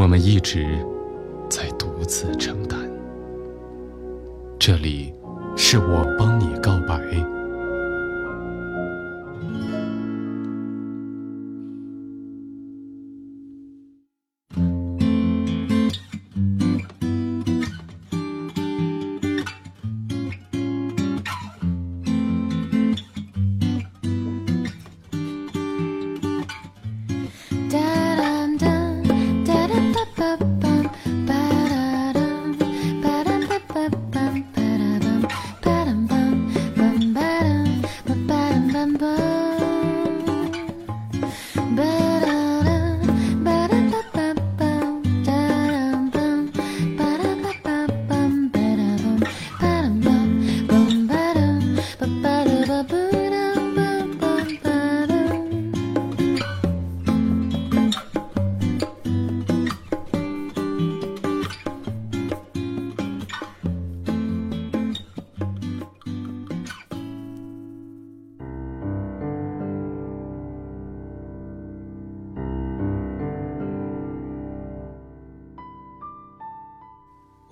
[0.00, 0.78] 我们一直
[1.50, 2.80] 在独自承担。
[4.58, 5.12] 这里，
[5.58, 6.98] 是我帮你告白。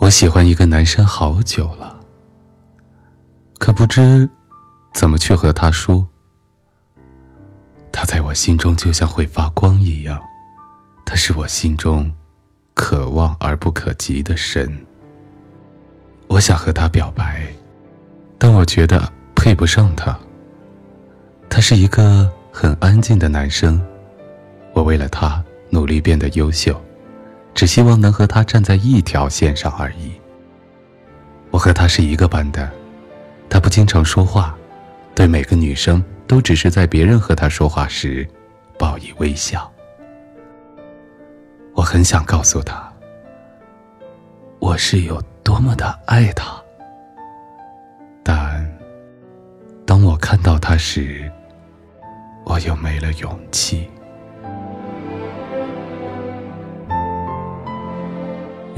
[0.09, 1.95] 我喜欢一个男生好久了，
[3.59, 4.27] 可不知
[4.95, 6.09] 怎么去和他说。
[7.93, 10.19] 他在我心中就像会发光一样，
[11.05, 12.11] 他是我心中
[12.73, 14.75] 可望而不可及的神。
[16.27, 17.47] 我想和他表白，
[18.39, 20.19] 但我觉得配不上他。
[21.51, 23.79] 他是一个很安静的男生，
[24.73, 26.83] 我为了他努力变得优秀。
[27.55, 30.13] 只希望能和他站在一条线上而已。
[31.51, 32.71] 我和他是一个班的，
[33.49, 34.57] 他不经常说话，
[35.15, 38.29] 对每个女生都只是在别人和他说话时，
[38.79, 39.71] 报以微笑。
[41.75, 42.93] 我很想告诉他，
[44.59, 46.55] 我是有多么的爱他，
[48.23, 48.79] 但
[49.87, 51.31] 当我看到他时，
[52.45, 53.89] 我又没了勇气。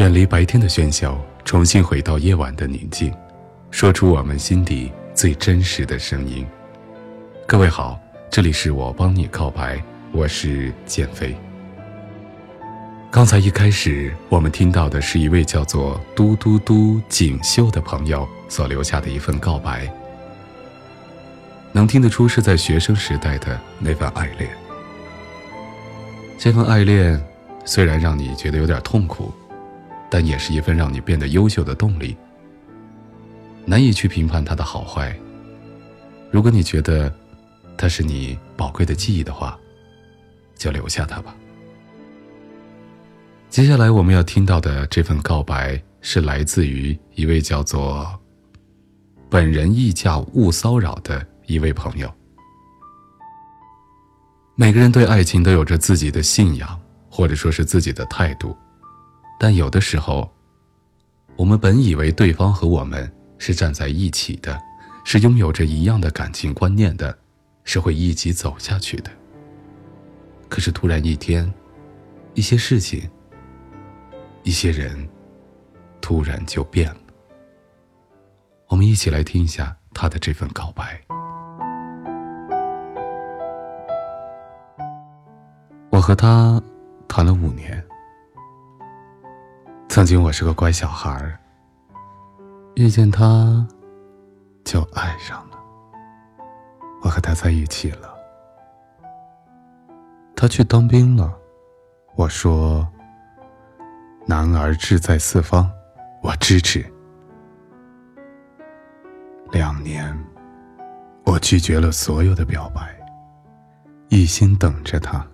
[0.01, 3.13] 远离白天的喧嚣，重新回到夜晚的宁静，
[3.71, 6.47] 说出我们心底最真实的声音。
[7.47, 8.01] 各位好，
[8.31, 9.79] 这里是我帮你告白，
[10.11, 11.37] 我是建飞。
[13.11, 19.87] 刚才一开始，我们听到的是一位叫做嘟嘟嘟锦绣的朋友所留下的一份告白，
[21.73, 24.51] 能听得出是在学生时代的那份爱恋。
[26.39, 27.23] 这份爱恋
[27.67, 29.31] 虽然让你觉得有点痛苦。
[30.11, 32.17] 但也是一份让你变得优秀的动力。
[33.65, 35.17] 难以去评判它的好坏。
[36.31, 37.13] 如果你觉得
[37.77, 39.59] 它是你宝贵的记忆的话，
[40.57, 41.35] 就留下它吧。
[43.49, 48.09] 接下来我们要听到的这份告白是来自于一位叫做
[49.29, 52.13] “本人议价勿骚扰”的一位朋友。
[54.55, 58.57] 每个人对爱情都有着自己的信仰，或者说是自己的态度。
[59.43, 60.31] 但有的时候，
[61.35, 64.61] 我们本以为对方和我们是站在一起的，
[65.03, 67.17] 是拥有着一样的感情观念的，
[67.65, 69.11] 是会一起走下去的。
[70.51, 71.51] 可是突然一天，
[72.35, 73.09] 一些事情，
[74.43, 75.09] 一些人，
[76.03, 77.01] 突然就变了。
[78.69, 81.01] 我们一起来听一下他的这份告白。
[85.89, 86.63] 我和他
[87.09, 87.83] 谈了五年。
[89.91, 91.37] 曾经我是个乖小孩，
[92.77, 93.67] 遇见他，
[94.65, 95.59] 就爱上了。
[97.03, 98.15] 我和他在一起了。
[100.37, 101.37] 他去当兵了，
[102.15, 102.87] 我说
[104.27, 105.69] ：“男儿志在四方，
[106.23, 106.87] 我支持。”
[109.51, 110.17] 两年，
[111.25, 112.97] 我拒绝了所有的表白，
[114.09, 115.27] 一心等着他。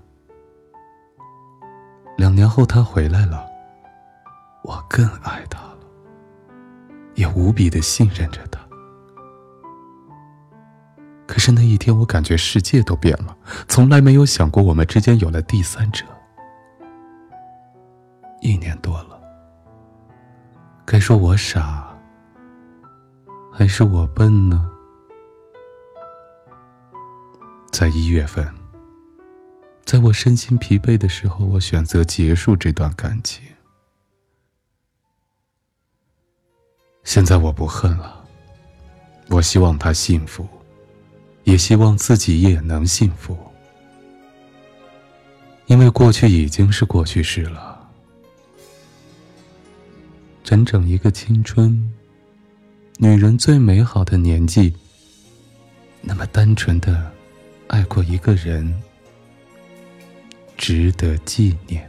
[2.17, 3.47] 两年后，他回来了。
[4.67, 5.79] 我更爱他了，
[7.15, 8.61] 也无比的信任着他。
[11.25, 13.37] 可是那一天，我感觉世界都变了，
[13.69, 16.05] 从来没有想过我们之间有了第三者。
[18.41, 19.21] 一年多了。
[20.85, 21.97] 该说我傻，
[23.53, 24.69] 还是我笨呢？
[27.71, 28.53] 在一月份，
[29.85, 33.45] 在我身心疲惫的时候，我选择结束这段感情。
[37.07, 38.21] 现在我不恨了，
[39.29, 40.45] 我希望他幸福，
[41.45, 43.39] 也希望自己也能幸福。
[45.67, 47.89] 因为过去已经是过去式了，
[50.43, 51.93] 整整一个青春，
[52.99, 54.75] 女人最美好的年纪，
[56.03, 57.09] 那么单纯的
[57.69, 58.83] 爱过一个人，
[60.57, 61.89] 值得纪念。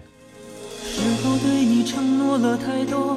[0.83, 3.16] 是否对你承诺了太多，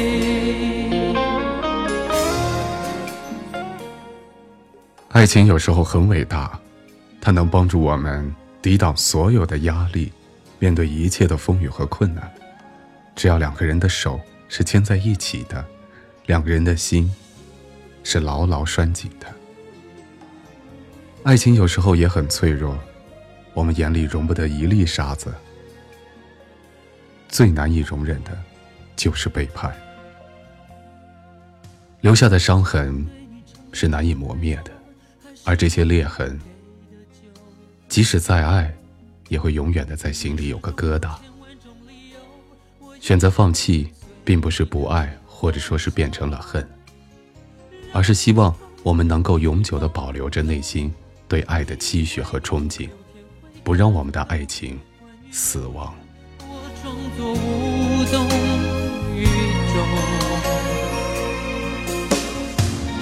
[5.13, 6.57] 爱情有时候很伟大，
[7.19, 10.11] 它能帮助我们抵挡所有的压力。
[10.57, 12.31] 面对一切的风雨和困难，
[13.13, 15.65] 只要两个人的手是牵在一起的，
[16.27, 17.13] 两个人的心
[18.03, 19.27] 是牢牢拴紧的。
[21.23, 22.77] 爱情有时候也很脆弱，
[23.53, 25.33] 我们眼里容不得一粒沙子。
[27.27, 28.31] 最难以容忍的，
[28.95, 29.75] 就是背叛，
[31.99, 33.05] 留下的伤痕
[33.73, 34.71] 是难以磨灭的，
[35.43, 36.39] 而这些裂痕，
[37.87, 38.73] 即使再爱。
[39.29, 41.15] 也会永远的在心里有个疙瘩。
[42.99, 43.89] 选择放弃，
[44.25, 46.69] 并不是不爱，或者说是变成了恨，
[47.93, 48.53] 而是希望
[48.83, 50.93] 我们能够永久的保留着内心
[51.29, 52.89] 对爱的期许和憧憬，
[53.63, 54.77] 不让我们的爱情
[55.31, 55.95] 死亡。
[56.39, 58.27] 我装作无动
[59.15, 59.23] 于
[59.73, 60.30] 衷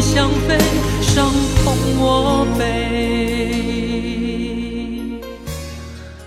[0.00, 0.56] 你想飞，
[1.02, 1.30] 伤
[1.62, 3.60] 痛我背。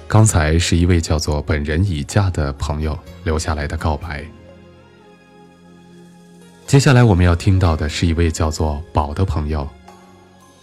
[0.07, 4.23] 刚才是一位叫做“本人已嫁”的朋友留下来的告白。
[6.67, 9.67] 接下来我们要听到的是一位叫做宝的朋友，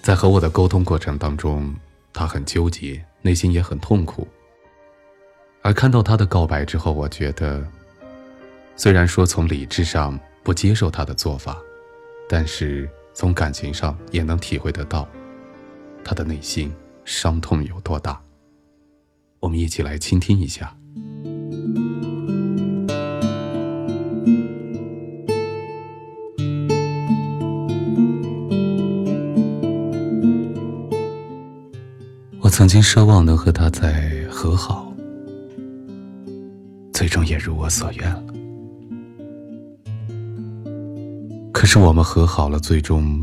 [0.00, 1.74] 在和我的沟通过程当中，
[2.12, 4.28] 他很纠结，内心也很痛苦。
[5.62, 7.60] 而看到他的告白之后，我觉得，
[8.76, 11.58] 虽然说从理智上不接受他的做法，
[12.28, 15.06] 但是从感情上也能体会得到，
[16.04, 16.72] 他的内心
[17.04, 18.20] 伤痛有多大。
[19.40, 20.74] 我们一起来倾听一下。
[32.40, 34.92] 我曾经奢望能和他再和好。
[36.92, 38.29] 最终也如我所愿了。
[41.60, 43.22] 可是我们和好了，最终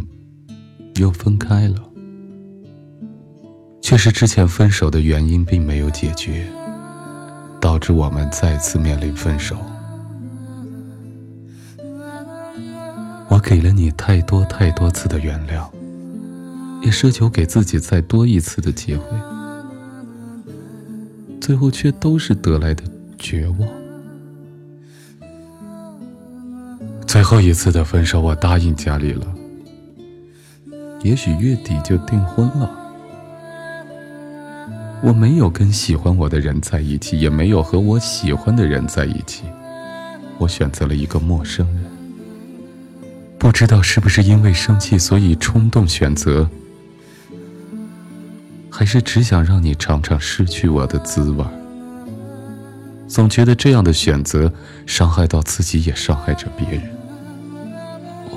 [0.98, 1.82] 又分开了，
[3.82, 6.48] 却是之前分手的原因并没有解决，
[7.60, 9.58] 导致我们再次面临分手。
[13.28, 15.68] 我给了你太多太多次的原谅，
[16.84, 19.18] 也奢求给自己再多一次的机会，
[21.42, 22.84] 最后却都是得来的。
[23.18, 23.87] 绝望。
[27.08, 29.26] 最后一次的分手，我答应家里了。
[31.02, 32.70] 也许月底就订婚了。
[35.02, 39.44] 我没有跟喜欢我的人在一起，也没有和我喜欢的人在一起。
[40.38, 41.86] 我选择了一个陌生人。
[43.40, 46.50] 不知道是不是因为生气，所以冲动选择，
[48.70, 51.46] 还是只想让你尝尝失去我的滋味。
[53.08, 54.52] 总觉得这样的选择
[54.86, 56.97] 伤害到自己，也伤害着别人。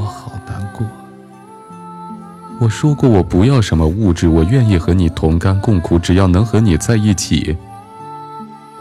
[0.01, 0.87] 我好难过。
[2.59, 7.57] 我说过我不要什么物质，我愿意和你同甘共苦，只要能和你在一起。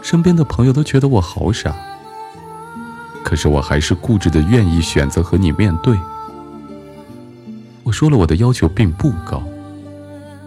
[0.02, 1.74] 身边的朋友都觉得我好傻，
[3.22, 5.98] 可是我还是固执的愿意选择和你面对。
[7.82, 9.42] 我说了我的要求并不高，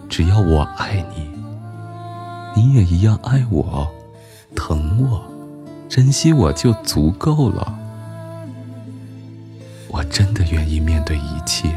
[0.10, 1.30] 只要我爱你，
[2.56, 3.88] 你也一样爱我，
[4.56, 5.22] 疼我。
[5.88, 7.80] 珍惜我就足够了。
[9.93, 11.69] 我真的愿意面对一切。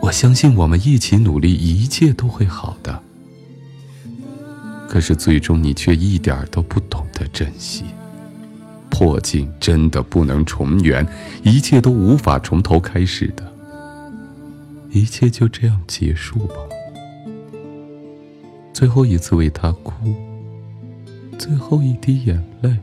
[0.00, 3.02] 我相信我们一起努力，一切都会好的。
[4.88, 7.84] 可是最终你却一点都不懂得珍惜。
[8.88, 11.04] 破镜真的不能重圆，
[11.42, 13.52] 一切都无法从头开始的。
[14.90, 16.54] 一切就这样结束吧。
[18.72, 19.92] 最后一次为他哭，
[21.36, 22.76] 最后一滴眼泪。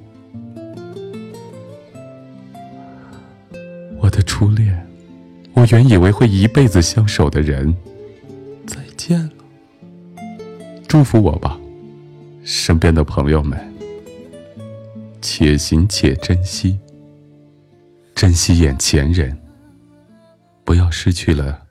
[5.72, 7.76] 原以为会一辈子相守的人，
[8.66, 9.32] 再见了。
[10.88, 11.60] 祝福我吧，
[12.44, 13.60] 身边的朋友们，
[15.22, 16.80] 且行且珍惜，
[18.16, 19.38] 珍惜眼前人，
[20.64, 21.62] 不要失去了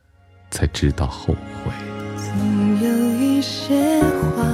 [0.50, 1.72] 才知道后悔。
[2.16, 4.00] 总有一些
[4.36, 4.44] 话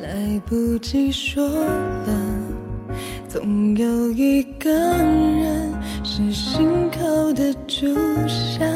[0.00, 2.30] 来不及说了。
[3.28, 5.69] 总有一个人
[6.20, 7.86] 是心口的朱
[8.28, 8.66] 砂，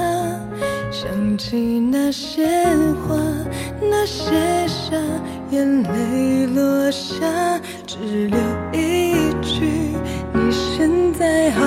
[0.91, 2.47] 想起那些
[3.07, 3.17] 话，
[3.81, 4.33] 那些
[4.67, 4.97] 傻，
[5.51, 7.99] 眼泪落下，只
[8.29, 8.39] 留
[8.73, 9.67] 一句：
[10.33, 11.63] 你现在好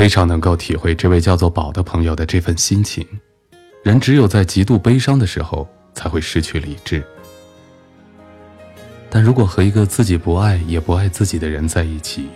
[0.00, 3.06] 非常能够体会这位叫做宝的朋友的这份心情。
[3.82, 7.04] 人只有在极度悲伤的时候，才会失去理智。
[9.10, 12.30] 但如果和一个自己不爱也不爱自己的人在一起，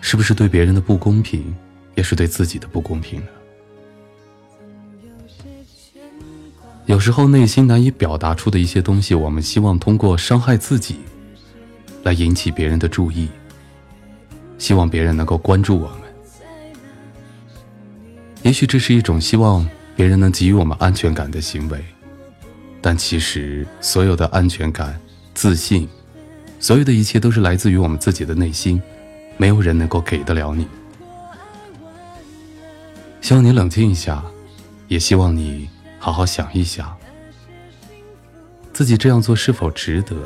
[0.00, 1.52] 是不是对别人的不公平，
[1.96, 3.26] 也是对自己的不公平呢？
[6.84, 11.00] 有时候内心难以表达出的一些东西，我们希望通过伤害自己，
[12.04, 13.28] 来引起别人的注意。
[14.58, 16.00] 希望别人能够关注我们，
[18.42, 21.84] 也许这是一种希望别人能给予我们安全感的行为，
[22.80, 24.98] 但其实所有的安全感、
[25.34, 25.88] 自信，
[26.58, 28.80] 所有的一切都是来自于我们自己的内心，
[29.36, 30.66] 没有人能够给得了你。
[33.20, 34.24] 希望你冷静一下，
[34.88, 36.96] 也希望你好好想一想，
[38.72, 40.16] 自己这样做是否值得？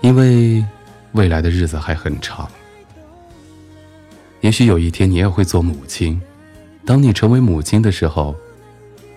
[0.00, 0.64] 因为。
[1.14, 2.50] 未来的日子还很长。
[4.44, 6.20] 也许有一天你也会做母亲，
[6.84, 8.36] 当你成为母亲的时候，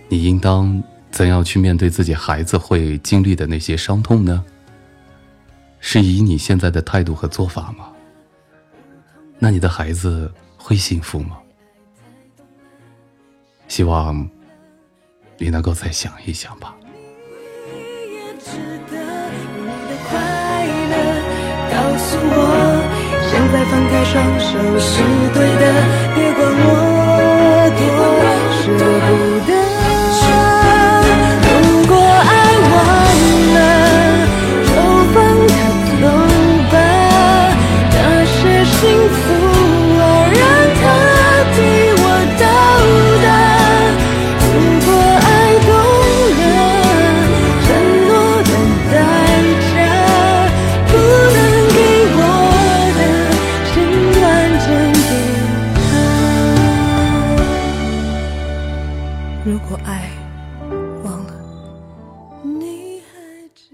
[0.08, 0.82] 你应当
[1.12, 4.42] 怎样去面对自己孩子会经历的那些伤痛呢？
[5.82, 7.90] 是以你现在的态度和做法吗？
[9.38, 11.38] 那你的孩子会幸福吗？
[13.68, 14.26] 希望
[15.38, 16.74] 你能够再想一想吧。
[21.70, 22.77] 告诉我，
[23.30, 25.02] 现在放开双手是
[25.34, 25.64] 对的，
[26.16, 26.70] 别管我
[27.78, 27.82] 多
[28.62, 28.62] 舍
[29.06, 29.08] 不
[29.52, 29.57] 得。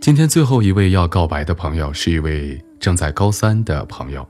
[0.04, 4.28] 今天最后一位要告白的朋友是一位正在高三的朋友，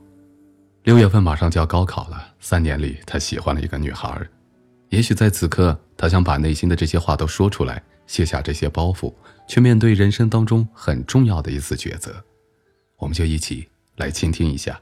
[0.84, 2.28] 六月份马上就要高考了。
[2.40, 4.22] 三年里，他喜欢了一个女孩，
[4.90, 9.12] 也许在此刻，他想把内心的这些话都说出来，卸下这些包袱，
[9.48, 12.24] 去面对人生当中很重要的一次抉择。
[12.98, 14.80] 我们就一起来倾听一下。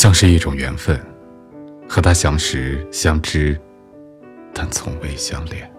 [0.00, 0.98] 像是一种缘分，
[1.86, 3.60] 和他相识相知，
[4.54, 5.70] 但从未相恋。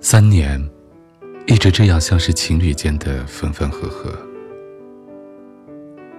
[0.00, 0.58] 三年，
[1.46, 4.10] 一直这样像是情侣间的分分合合。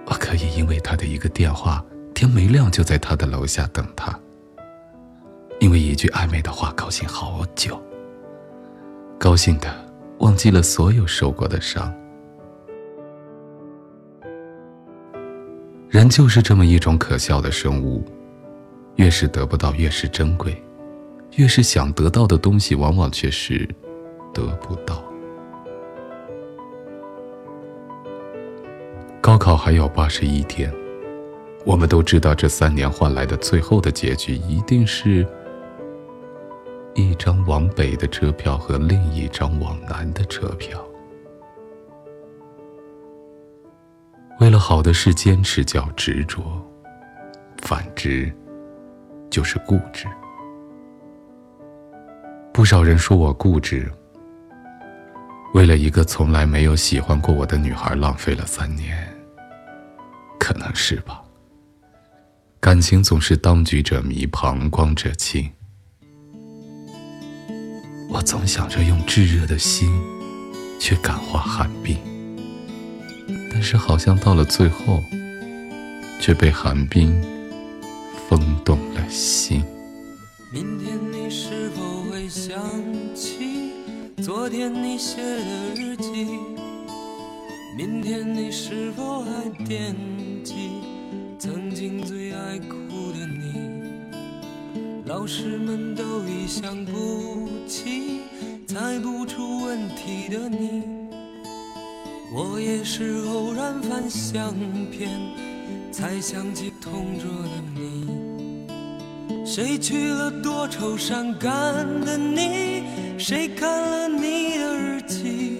[0.06, 4.16] 我可以因为他的一个电话，天没亮就在他的楼下等他。
[5.58, 7.82] 因为一句暧昧的话高兴好久，
[9.18, 9.66] 高兴的
[10.20, 11.92] 忘记了所有受过的伤。
[15.90, 18.04] 人就是这么一种可笑的生物，
[18.94, 20.52] 越是得不到，越是珍贵；
[21.34, 23.68] 越是想得到的东西，往往却是
[24.32, 25.02] 得不到。
[29.20, 30.72] 高考还有八十一天，
[31.64, 35.26] 我们都知道，这三年换来的最后的结局，一定是
[36.94, 40.80] 一张往北的车票和另一张往南的车票。
[44.40, 46.42] 为了好的事坚持叫执着，
[47.58, 48.32] 反之
[49.30, 50.06] 就是固执。
[52.50, 53.92] 不少人说我固执，
[55.52, 59.06] 为了一个从来没有喜欢过我的女孩浪费了三年，
[60.38, 61.22] 可能是吧。
[62.58, 65.50] 感情总是当局者迷，旁观者清。
[68.08, 69.88] 我总想着用炙热的心
[70.80, 72.09] 去感化寒冰。
[73.50, 75.02] 但是好像到了最后，
[76.20, 77.12] 却被寒冰
[78.28, 79.62] 封冻了心。
[80.52, 82.58] 明天你是否会想
[83.14, 83.72] 起
[84.22, 86.26] 昨天你写的日记？
[87.76, 89.94] 明天你是否还惦
[90.42, 90.70] 记
[91.38, 93.70] 曾经最爱哭的你？
[95.06, 98.20] 老师们都已想不起
[98.66, 101.09] 猜不出问题的你。
[102.32, 104.54] 我也是偶然翻相
[104.88, 105.10] 片，
[105.90, 108.06] 才想起同桌的你。
[109.44, 111.50] 谁去了多愁善感
[112.02, 112.84] 的你？
[113.18, 115.58] 谁看了你的日记？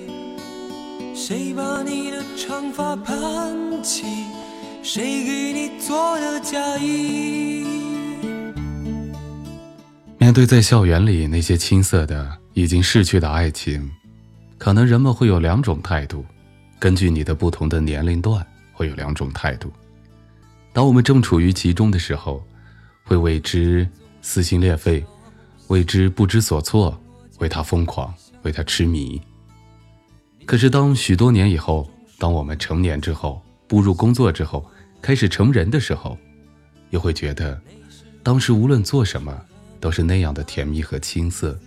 [1.12, 4.04] 谁把你的长发盘起？
[4.80, 7.64] 谁给你做的嫁衣？
[10.18, 13.90] 面对在校园里那些青涩的、已经逝去的爱情，
[14.56, 16.24] 可能人们会有两种态度。
[16.80, 19.70] 根据你的不同的年龄段，会有两种态度。
[20.72, 22.42] 当我们正处于其中的时候，
[23.04, 23.86] 会为之
[24.22, 25.04] 撕心裂肺，
[25.68, 26.98] 为之不知所措，
[27.38, 28.12] 为他疯狂，
[28.44, 29.20] 为他痴迷。
[30.46, 31.88] 可是当许多年以后，
[32.18, 34.64] 当我们成年之后，步入工作之后，
[35.02, 36.16] 开始成人的时候，
[36.88, 37.60] 又会觉得，
[38.22, 39.38] 当时无论做什么，
[39.80, 41.58] 都是那样的甜蜜和青涩，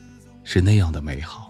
[0.44, 1.43] 是那样的美好。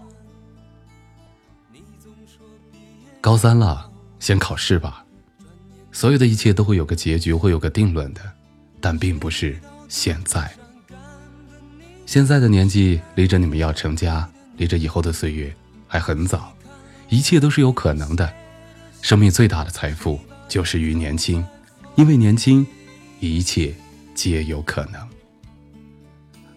[3.24, 5.02] 高三了，先考试吧。
[5.92, 8.20] 所有的一切都会有个结局，会有个定论的，
[8.82, 9.58] 但并不是
[9.88, 10.54] 现在。
[12.04, 15.56] 现在的年纪离着你们要成家，离着以后的岁月
[15.88, 16.54] 还很早，
[17.08, 18.30] 一切都是有可能的。
[19.00, 21.42] 生命最大的财富就是于年轻，
[21.94, 22.66] 因为年轻，
[23.20, 23.74] 一切
[24.14, 25.00] 皆有可能。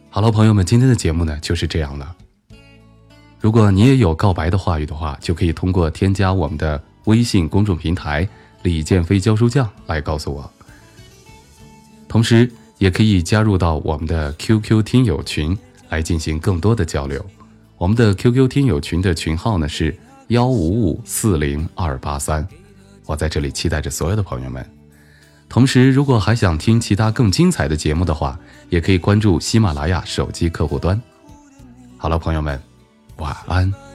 [0.10, 2.17] 好了，朋友们，今天的节目呢就是这样了。
[3.40, 8.28] 如果你也有告白的话语的话，就可以通过添加我们的微信公众平台
[8.64, 10.50] “李建飞教书匠”来告诉我。
[12.08, 15.58] 同时，也可以加入到我们的 QQ 听友群
[15.90, 17.24] 来进行更多的交流。
[17.78, 19.96] 我们的 QQ 听友群的群号呢是
[20.30, 22.46] 幺五五四零二八三。
[23.06, 24.68] 我在这里期待着所有的朋友们。
[25.48, 28.38] 同时，如果还想听其他更精彩的节目的话，
[28.70, 31.00] 也可以关注喜马拉雅手机客户端。
[31.98, 32.67] 好了，朋友们。
[33.18, 33.87] 晚安。